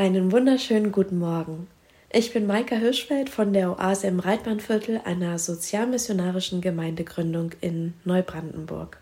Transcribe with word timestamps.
Einen 0.00 0.32
wunderschönen 0.32 0.92
guten 0.92 1.18
Morgen. 1.18 1.68
Ich 2.10 2.32
bin 2.32 2.46
Maika 2.46 2.74
Hirschfeld 2.74 3.28
von 3.28 3.52
der 3.52 3.72
Oase 3.78 4.06
im 4.06 4.18
Reitbahnviertel 4.18 5.02
einer 5.04 5.38
sozialmissionarischen 5.38 6.62
Gemeindegründung 6.62 7.50
in 7.60 7.92
Neubrandenburg. 8.06 8.96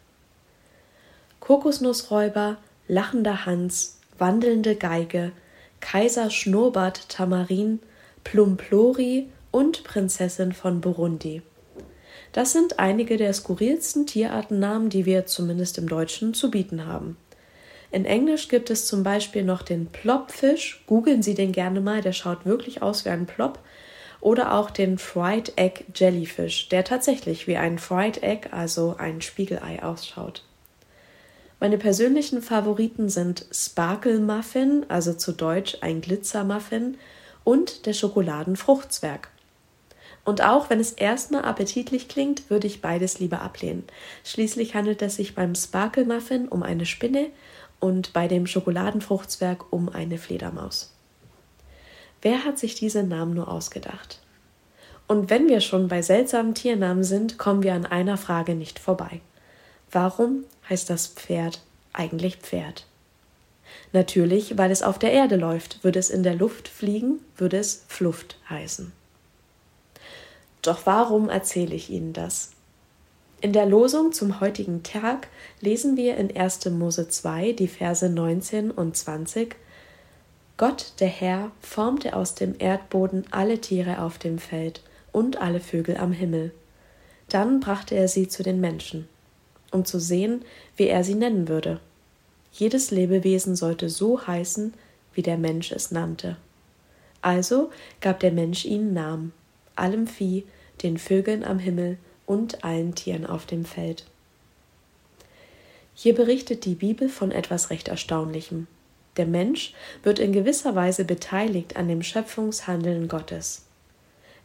Kokosnussräuber, 1.38 2.56
lachender 2.88 3.46
Hans, 3.46 4.00
wandelnde 4.18 4.74
Geige, 4.74 5.30
Kaiser 5.78 6.30
Schnurrbart 6.30 7.08
Tamarin, 7.08 7.78
Plumplori 8.24 9.28
und 9.52 9.84
Prinzessin 9.84 10.50
von 10.50 10.80
Burundi. 10.80 11.42
Das 12.32 12.52
sind 12.52 12.80
einige 12.80 13.18
der 13.18 13.32
skurrilsten 13.34 14.08
Tierartennamen, 14.08 14.90
die 14.90 15.06
wir 15.06 15.26
zumindest 15.26 15.78
im 15.78 15.88
Deutschen 15.88 16.34
zu 16.34 16.50
bieten 16.50 16.86
haben. 16.86 17.16
In 17.90 18.04
Englisch 18.04 18.48
gibt 18.48 18.70
es 18.70 18.86
zum 18.86 19.02
Beispiel 19.02 19.44
noch 19.44 19.62
den 19.62 19.86
Plopfish. 19.86 20.82
Googeln 20.86 21.22
Sie 21.22 21.34
den 21.34 21.52
gerne 21.52 21.80
mal, 21.80 22.02
der 22.02 22.12
schaut 22.12 22.44
wirklich 22.44 22.82
aus 22.82 23.04
wie 23.04 23.10
ein 23.10 23.26
Plop. 23.26 23.58
Oder 24.20 24.52
auch 24.54 24.70
den 24.70 24.98
Fried 24.98 25.52
Egg 25.56 25.84
Jellyfish, 25.94 26.68
der 26.68 26.84
tatsächlich 26.84 27.46
wie 27.46 27.56
ein 27.56 27.78
Fried 27.78 28.22
Egg, 28.22 28.48
also 28.50 28.96
ein 28.98 29.22
Spiegelei, 29.22 29.82
ausschaut. 29.82 30.44
Meine 31.60 31.78
persönlichen 31.78 32.42
Favoriten 32.42 33.08
sind 33.08 33.46
Sparkle 33.52 34.20
Muffin, 34.20 34.84
also 34.88 35.14
zu 35.14 35.32
Deutsch 35.32 35.78
ein 35.80 36.00
Glitzermuffin, 36.00 36.98
und 37.42 37.86
der 37.86 37.94
Schokoladenfruchtzwerg. 37.94 39.30
Und 40.28 40.42
auch 40.42 40.68
wenn 40.68 40.78
es 40.78 40.92
erstmal 40.92 41.46
appetitlich 41.46 42.06
klingt, 42.06 42.50
würde 42.50 42.66
ich 42.66 42.82
beides 42.82 43.18
lieber 43.18 43.40
ablehnen. 43.40 43.84
Schließlich 44.24 44.74
handelt 44.74 45.00
es 45.00 45.16
sich 45.16 45.34
beim 45.34 45.54
Sparkle 45.54 46.04
Muffin 46.04 46.48
um 46.48 46.62
eine 46.62 46.84
Spinne 46.84 47.28
und 47.80 48.12
bei 48.12 48.28
dem 48.28 48.46
Schokoladenfruchtzwerg 48.46 49.72
um 49.72 49.88
eine 49.88 50.18
Fledermaus. 50.18 50.92
Wer 52.20 52.44
hat 52.44 52.58
sich 52.58 52.74
diese 52.74 53.04
Namen 53.04 53.32
nur 53.32 53.50
ausgedacht? 53.50 54.20
Und 55.06 55.30
wenn 55.30 55.48
wir 55.48 55.62
schon 55.62 55.88
bei 55.88 56.02
seltsamen 56.02 56.52
Tiernamen 56.52 57.04
sind, 57.04 57.38
kommen 57.38 57.62
wir 57.62 57.72
an 57.72 57.86
einer 57.86 58.18
Frage 58.18 58.54
nicht 58.54 58.78
vorbei. 58.78 59.22
Warum 59.90 60.44
heißt 60.68 60.90
das 60.90 61.06
Pferd 61.06 61.62
eigentlich 61.94 62.36
Pferd? 62.36 62.84
Natürlich, 63.94 64.58
weil 64.58 64.70
es 64.70 64.82
auf 64.82 64.98
der 64.98 65.12
Erde 65.12 65.36
läuft. 65.36 65.82
Würde 65.84 65.98
es 65.98 66.10
in 66.10 66.22
der 66.22 66.34
Luft 66.34 66.68
fliegen, 66.68 67.20
würde 67.38 67.56
es 67.56 67.86
Fluft 67.88 68.36
heißen. 68.50 68.92
Doch 70.62 70.80
warum 70.84 71.28
erzähle 71.28 71.74
ich 71.74 71.90
Ihnen 71.90 72.12
das? 72.12 72.50
In 73.40 73.52
der 73.52 73.66
Losung 73.66 74.12
zum 74.12 74.40
heutigen 74.40 74.82
Tag 74.82 75.28
lesen 75.60 75.96
wir 75.96 76.16
in 76.16 76.36
1. 76.36 76.66
Mose 76.70 77.08
2 77.08 77.52
die 77.52 77.68
Verse 77.68 78.08
19 78.08 78.70
und 78.72 78.96
20 78.96 79.54
Gott, 80.56 80.94
der 80.98 81.08
Herr, 81.08 81.52
formte 81.60 82.16
aus 82.16 82.34
dem 82.34 82.56
Erdboden 82.58 83.24
alle 83.30 83.60
Tiere 83.60 84.02
auf 84.02 84.18
dem 84.18 84.38
Feld 84.40 84.82
und 85.12 85.40
alle 85.40 85.60
Vögel 85.60 85.96
am 85.96 86.10
Himmel. 86.10 86.50
Dann 87.28 87.60
brachte 87.60 87.94
er 87.94 88.08
sie 88.08 88.26
zu 88.26 88.42
den 88.42 88.60
Menschen, 88.60 89.08
um 89.70 89.84
zu 89.84 90.00
sehen, 90.00 90.44
wie 90.76 90.88
er 90.88 91.04
sie 91.04 91.14
nennen 91.14 91.46
würde. 91.46 91.78
Jedes 92.50 92.90
Lebewesen 92.90 93.54
sollte 93.54 93.88
so 93.88 94.26
heißen, 94.26 94.74
wie 95.14 95.22
der 95.22 95.38
Mensch 95.38 95.70
es 95.70 95.92
nannte. 95.92 96.36
Also 97.22 97.70
gab 98.00 98.18
der 98.18 98.32
Mensch 98.32 98.64
ihnen 98.64 98.92
Namen, 98.92 99.32
allem 99.78 100.06
Vieh, 100.06 100.44
den 100.82 100.98
Vögeln 100.98 101.44
am 101.44 101.58
Himmel 101.58 101.98
und 102.26 102.64
allen 102.64 102.94
Tieren 102.94 103.26
auf 103.26 103.46
dem 103.46 103.64
Feld. 103.64 104.06
Hier 105.94 106.14
berichtet 106.14 106.64
die 106.64 106.74
Bibel 106.74 107.08
von 107.08 107.32
etwas 107.32 107.70
recht 107.70 107.88
Erstaunlichem. 107.88 108.68
Der 109.16 109.26
Mensch 109.26 109.74
wird 110.04 110.20
in 110.20 110.32
gewisser 110.32 110.76
Weise 110.76 111.04
beteiligt 111.04 111.76
an 111.76 111.88
dem 111.88 112.02
Schöpfungshandeln 112.02 113.08
Gottes. 113.08 113.66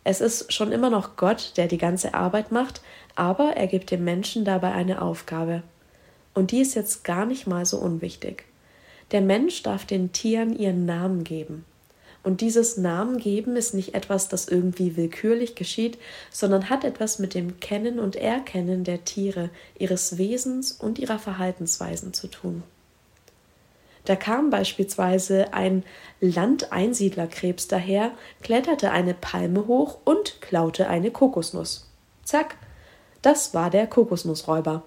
Es 0.03 0.19
ist 0.19 0.51
schon 0.51 0.71
immer 0.71 0.89
noch 0.89 1.15
Gott, 1.15 1.53
der 1.57 1.67
die 1.67 1.77
ganze 1.77 2.13
Arbeit 2.13 2.51
macht, 2.51 2.81
aber 3.15 3.55
er 3.55 3.67
gibt 3.67 3.91
dem 3.91 4.03
Menschen 4.03 4.43
dabei 4.45 4.71
eine 4.71 5.01
Aufgabe. 5.01 5.61
Und 6.33 6.51
die 6.51 6.61
ist 6.61 6.73
jetzt 6.73 7.03
gar 7.03 7.25
nicht 7.25 7.45
mal 7.45 7.65
so 7.65 7.77
unwichtig. 7.77 8.45
Der 9.11 9.21
Mensch 9.21 9.61
darf 9.61 9.85
den 9.85 10.11
Tieren 10.11 10.57
ihren 10.57 10.85
Namen 10.85 11.23
geben. 11.23 11.65
Und 12.23 12.39
dieses 12.39 12.77
Namen 12.77 13.17
geben 13.17 13.57
ist 13.57 13.73
nicht 13.73 13.95
etwas, 13.95 14.29
das 14.29 14.47
irgendwie 14.47 14.95
willkürlich 14.95 15.55
geschieht, 15.55 15.97
sondern 16.31 16.69
hat 16.69 16.85
etwas 16.85 17.19
mit 17.19 17.33
dem 17.33 17.59
Kennen 17.59 17.99
und 17.99 18.15
Erkennen 18.15 18.85
der 18.85 19.03
Tiere, 19.03 19.49
ihres 19.77 20.17
Wesens 20.17 20.71
und 20.71 20.99
ihrer 20.99 21.19
Verhaltensweisen 21.19 22.13
zu 22.13 22.27
tun. 22.27 22.63
Da 24.05 24.15
kam 24.15 24.49
beispielsweise 24.49 25.53
ein 25.53 25.83
Landeinsiedlerkrebs 26.19 27.67
daher, 27.67 28.11
kletterte 28.41 28.91
eine 28.91 29.13
Palme 29.13 29.67
hoch 29.67 29.99
und 30.03 30.41
klaute 30.41 30.87
eine 30.87 31.11
Kokosnuss. 31.11 31.89
Zack, 32.23 32.55
das 33.21 33.53
war 33.53 33.69
der 33.69 33.87
Kokosnussräuber. 33.87 34.83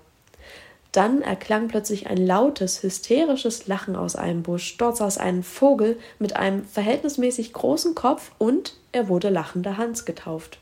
Dann 0.97 1.21
erklang 1.21 1.69
plötzlich 1.69 2.07
ein 2.07 2.17
lautes, 2.17 2.83
hysterisches 2.83 3.67
Lachen 3.67 3.97
aus 3.97 4.17
einem 4.17 4.43
Busch. 4.43 4.79
Dort 4.79 4.97
saß 4.97 5.19
ein 5.19 5.43
Vogel 5.43 5.99
mit 6.19 6.37
einem 6.37 6.65
verhältnismäßig 6.65 7.53
großen 7.53 7.95
Kopf 7.95 8.31
und 8.39 8.73
er 8.93 9.09
wurde 9.09 9.29
lachender 9.29 9.77
Hans 9.77 10.07
getauft. 10.07 10.59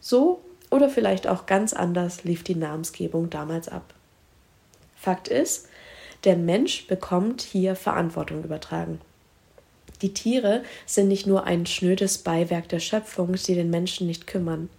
So 0.00 0.40
oder 0.70 0.88
vielleicht 0.88 1.26
auch 1.26 1.44
ganz 1.44 1.74
anders 1.74 2.24
lief 2.24 2.42
die 2.42 2.54
Namensgebung 2.54 3.28
damals 3.28 3.68
ab. 3.68 3.92
Fakt 4.96 5.28
ist, 5.28 5.68
der 6.24 6.36
Mensch 6.36 6.86
bekommt 6.86 7.42
hier 7.42 7.76
Verantwortung 7.76 8.42
übertragen. 8.42 8.98
Die 10.00 10.14
Tiere 10.14 10.62
sind 10.86 11.08
nicht 11.08 11.26
nur 11.26 11.44
ein 11.44 11.66
schnödes 11.66 12.16
Beiwerk 12.16 12.70
der 12.70 12.80
Schöpfung, 12.80 13.34
die 13.34 13.54
den 13.56 13.68
Menschen 13.68 14.06
nicht 14.06 14.26
kümmern. 14.26 14.70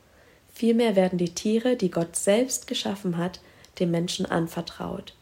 Vielmehr 0.52 0.96
werden 0.96 1.20
die 1.20 1.36
Tiere, 1.36 1.76
die 1.76 1.92
Gott 1.92 2.16
selbst 2.16 2.66
geschaffen 2.66 3.18
hat, 3.18 3.42
dem 3.80 3.92
Menschen 3.92 4.26
anvertraut. 4.26 5.16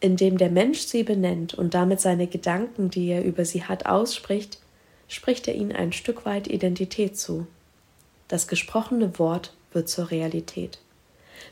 Indem 0.00 0.38
der 0.38 0.50
Mensch 0.50 0.80
sie 0.80 1.02
benennt 1.02 1.54
und 1.54 1.74
damit 1.74 2.00
seine 2.00 2.26
Gedanken, 2.26 2.90
die 2.90 3.08
er 3.08 3.24
über 3.24 3.44
sie 3.44 3.64
hat, 3.64 3.86
ausspricht, 3.86 4.58
spricht 5.08 5.48
er 5.48 5.54
ihnen 5.54 5.72
ein 5.72 5.92
Stück 5.92 6.24
weit 6.24 6.46
Identität 6.46 7.16
zu. 7.16 7.46
Das 8.28 8.48
gesprochene 8.48 9.18
Wort 9.18 9.54
wird 9.72 9.88
zur 9.88 10.10
Realität. 10.10 10.78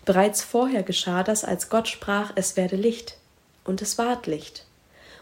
Bereits 0.05 0.43
vorher 0.43 0.83
geschah 0.83 1.23
das, 1.23 1.45
als 1.45 1.69
Gott 1.69 1.89
sprach, 1.89 2.33
es 2.35 2.57
werde 2.57 2.77
Licht, 2.77 3.19
und 3.65 3.83
es 3.83 3.99
ward 3.99 4.27
Licht. 4.27 4.67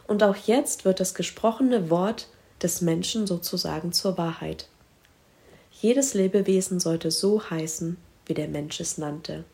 Und 0.06 0.22
auch 0.22 0.37
jetzt 0.37 0.84
wird 0.84 1.00
das 1.00 1.15
gesprochene 1.15 1.91
Wort 1.91 2.28
des 2.62 2.81
Menschen 2.81 3.26
sozusagen 3.26 3.93
zur 3.93 4.19
Wahrheit. 4.19 4.69
Jedes 5.72 6.15
Lebewesen 6.15 6.81
sollte 6.81 7.10
so 7.10 7.50
heißen, 7.50 7.97
wie 8.26 8.34
der 8.34 8.49
Mensch 8.49 8.81
es 8.81 8.99
nannte. 8.99 9.44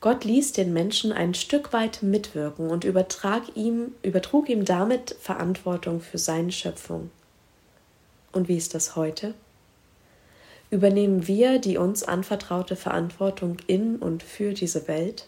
Gott 0.00 0.24
ließ 0.24 0.52
den 0.52 0.72
Menschen 0.72 1.12
ein 1.12 1.34
Stück 1.34 1.72
weit 1.72 2.02
mitwirken 2.02 2.68
und 2.68 2.84
ihm, 2.84 3.94
übertrug 4.02 4.48
ihm 4.48 4.64
damit 4.64 5.16
Verantwortung 5.20 6.00
für 6.00 6.18
seine 6.18 6.52
Schöpfung. 6.52 7.10
Und 8.32 8.48
wie 8.48 8.56
ist 8.56 8.74
das 8.74 8.94
heute? 8.94 9.34
Übernehmen 10.70 11.26
wir 11.26 11.58
die 11.58 11.78
uns 11.78 12.02
anvertraute 12.02 12.76
Verantwortung 12.76 13.56
in 13.66 13.96
und 13.96 14.22
für 14.22 14.52
diese 14.52 14.86
Welt? 14.88 15.26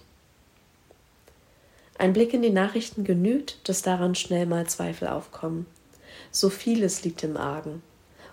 Ein 1.96 2.12
Blick 2.12 2.34
in 2.34 2.42
die 2.42 2.50
Nachrichten 2.50 3.04
genügt, 3.04 3.68
dass 3.68 3.82
daran 3.82 4.14
schnell 4.14 4.46
mal 4.46 4.66
Zweifel 4.66 5.08
aufkommen. 5.08 5.66
So 6.30 6.50
vieles 6.50 7.04
liegt 7.04 7.24
im 7.24 7.36
Argen. 7.36 7.82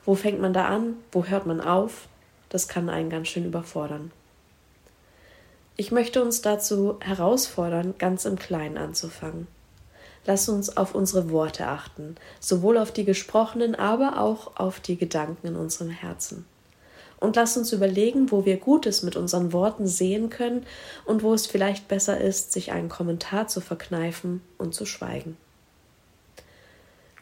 Wo 0.03 0.15
fängt 0.15 0.41
man 0.41 0.53
da 0.53 0.65
an? 0.65 0.97
Wo 1.11 1.25
hört 1.25 1.45
man 1.45 1.61
auf? 1.61 2.07
Das 2.49 2.67
kann 2.67 2.89
einen 2.89 3.09
ganz 3.09 3.29
schön 3.29 3.45
überfordern. 3.45 4.11
Ich 5.77 5.91
möchte 5.91 6.23
uns 6.23 6.41
dazu 6.41 6.97
herausfordern, 7.01 7.95
ganz 7.97 8.23
im 8.23 8.39
Kleinen 8.39 8.77
anzufangen. 8.77 9.47
Lass 10.25 10.47
uns 10.47 10.77
auf 10.77 10.95
unsere 10.95 11.29
Worte 11.29 11.67
achten, 11.67 12.15
sowohl 12.39 12.77
auf 12.77 12.91
die 12.91 13.03
gesprochenen, 13.03 13.75
aber 13.75 14.21
auch 14.21 14.55
auf 14.55 14.79
die 14.79 14.95
Gedanken 14.95 15.47
in 15.47 15.55
unserem 15.57 15.89
Herzen. 15.89 16.45
Und 17.19 17.35
lass 17.35 17.57
uns 17.57 17.73
überlegen, 17.73 18.31
wo 18.31 18.45
wir 18.45 18.57
Gutes 18.57 19.03
mit 19.03 19.17
unseren 19.17 19.51
Worten 19.51 19.85
sehen 19.85 20.29
können 20.29 20.65
und 21.05 21.23
wo 21.23 21.33
es 21.33 21.45
vielleicht 21.45 21.87
besser 21.87 22.19
ist, 22.19 22.53
sich 22.53 22.71
einen 22.71 22.89
Kommentar 22.89 23.47
zu 23.47 23.61
verkneifen 23.61 24.41
und 24.57 24.73
zu 24.73 24.85
schweigen. 24.85 25.37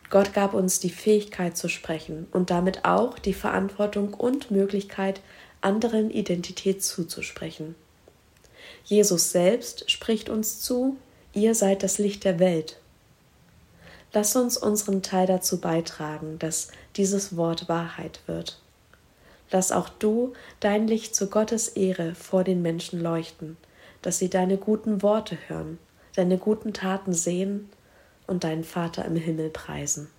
Gott 0.10 0.34
gab 0.34 0.54
uns 0.54 0.80
die 0.80 0.92
Fähigkeit 0.92 1.58
zu 1.58 1.70
sprechen 1.70 2.28
und 2.32 2.52
damit 2.52 2.86
auch 2.86 3.18
die 3.18 3.34
Verantwortung 3.34 4.14
und 4.14 4.52
Möglichkeit, 4.52 5.22
anderen 5.62 6.12
Identität 6.12 6.84
zuzusprechen. 6.84 7.76
Jesus 8.84 9.32
selbst 9.32 9.90
spricht 9.90 10.30
uns 10.30 10.62
zu, 10.62 10.98
ihr 11.34 11.56
seid 11.56 11.84
das 11.84 11.98
Licht 11.98 12.24
der 12.24 12.40
Welt. 12.40 12.80
Lass 14.14 14.36
uns 14.36 14.58
unseren 14.58 15.02
Teil 15.02 15.26
dazu 15.26 15.60
beitragen, 15.60 16.38
dass 16.38 16.70
dieses 16.96 17.36
Wort 17.36 17.68
Wahrheit 17.68 18.22
wird. 18.28 18.60
Lass 19.52 19.72
auch 19.72 19.90
du 19.90 20.34
dein 20.60 20.88
Licht 20.88 21.16
zu 21.16 21.28
Gottes 21.30 21.70
Ehre 21.70 22.16
vor 22.16 22.44
den 22.44 22.62
Menschen 22.62 23.02
leuchten, 23.02 23.58
dass 24.02 24.20
sie 24.20 24.30
deine 24.30 24.58
guten 24.58 25.02
Worte 25.02 25.38
hören, 25.48 25.80
deine 26.16 26.38
guten 26.38 26.74
Taten 26.74 27.14
sehen 27.14 27.70
und 28.28 28.44
deinen 28.44 28.64
Vater 28.64 29.06
im 29.06 29.16
Himmel 29.16 29.50
preisen. 29.50 30.10